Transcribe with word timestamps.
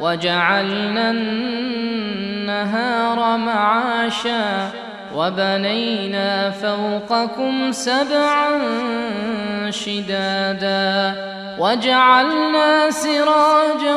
وجعلنا 0.00 1.10
النهار 2.48 3.36
معاشا 3.36 4.70
وبنينا 5.14 6.50
فوقكم 6.50 7.72
سبعا 7.72 8.50
شدادا 9.70 11.14
وجعلنا 11.58 12.90
سراجا 12.90 13.96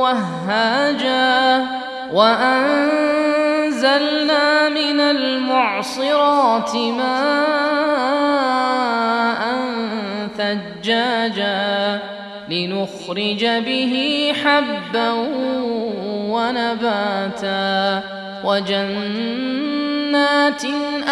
وهاجا 0.00 1.66
وأنزلنا 2.12 3.48
من 4.68 5.00
المعصرات 5.00 6.76
ماء 6.76 7.92
ثجاجا 10.54 11.98
لنخرج 12.48 13.44
به 13.44 14.32
حبا 14.44 15.10
ونباتا 16.32 18.02
وجنات 18.44 19.82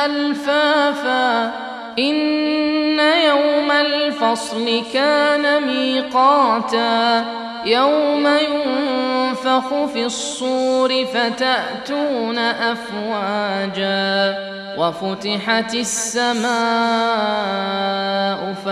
ألفافا 0.06 1.52
إن 1.98 3.00
يوم 3.00 3.70
الفصل 3.70 4.82
كان 4.94 5.62
ميقاتا 5.62 7.24
يوم 7.64 8.26
ينفخ 8.26 9.84
في 9.92 10.04
الصور 10.04 11.04
فتأتون 11.04 12.38
أفواجا 12.38 14.38
وفتحت 14.78 15.74
السماء 15.74 17.59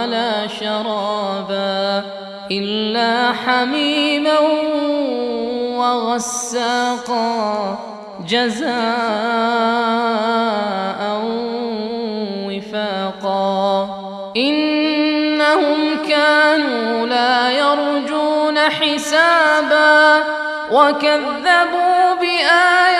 ولا 0.00 0.46
شرابا 0.46 2.02
إلا 2.50 3.32
حميما 3.32 4.38
وغساقا 5.78 7.78
جزاء 8.28 8.70
وفاقا 12.48 13.88
إنهم 14.36 15.96
كانوا 16.08 17.06
لا 17.06 17.50
يرجون 17.50 18.58
حسابا 18.58 20.22
وكذبوا 20.72 22.14
بآياتنا 22.20 22.99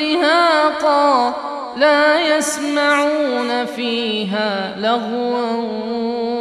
دهاقا 0.00 1.34
لا 1.76 2.36
يسمعون 2.36 3.64
فيها 3.64 4.76
لغوا 4.78 5.52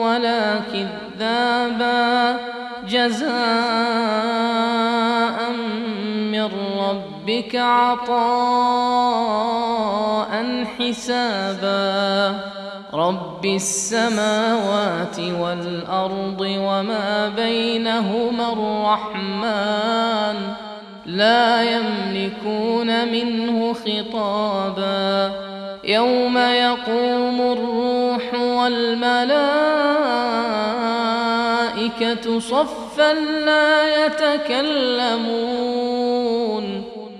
ولا 0.07 0.59
كذابا. 0.59 2.37
جزاء 2.87 3.29
من 6.31 6.49
ربك 6.79 7.55
عطاء 7.55 8.15
حسابا. 10.79 12.39
رب 12.93 13.45
السماوات 13.45 15.19
والأرض 15.19 16.39
وما 16.39 17.31
بينهما 17.35 18.53
الرحمن. 18.53 20.68
لا 21.05 21.63
يملكون 21.63 23.07
منه 23.11 23.73
خطابا. 23.73 25.31
يوم 25.83 26.37
يقوم 26.37 27.41
الروح 27.41 28.33
والملائكة 28.33 29.19
صفا 32.39 33.13
لا 33.45 34.05
يتكلمون. 34.05 35.29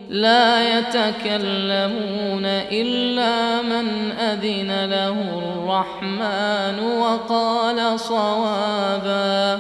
لا 0.10 0.80
يتكلمون 0.80 2.46
إلا 2.72 3.62
من 3.62 4.12
أذن 4.12 4.90
له 4.90 5.16
الرحمن 5.38 6.80
وقال 7.00 8.00
صوابا. 8.00 9.60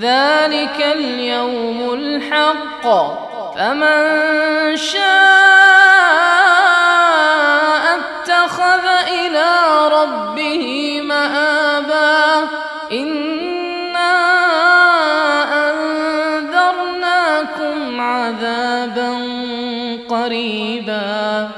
ذلك 0.00 0.86
اليوم 0.96 1.94
الحق. 1.94 2.86
فمن 3.56 4.76
شاء 4.76 5.00
اتخذ 7.98 8.86
إلى 9.08 9.48
ربه 9.92 11.00
مآبا 11.04 12.48
إنا 12.92 14.10
أنذرناكم 16.40 17.20
عذابا 18.00 19.10
قريبا 20.10 21.48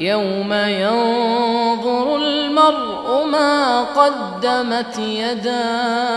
يوم 0.00 0.52
ينظر 0.52 2.16
المرء 2.16 3.24
ما 3.24 3.82
قدمت 3.82 4.98
يداه 4.98 6.16